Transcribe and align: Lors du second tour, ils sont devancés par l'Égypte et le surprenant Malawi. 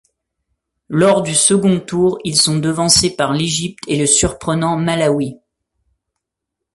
Lors 0.89 1.21
du 1.21 1.35
second 1.35 1.79
tour, 1.79 2.17
ils 2.23 2.35
sont 2.41 2.57
devancés 2.57 3.15
par 3.15 3.33
l'Égypte 3.33 3.83
et 3.87 3.97
le 3.99 4.07
surprenant 4.07 4.75
Malawi. 4.75 5.37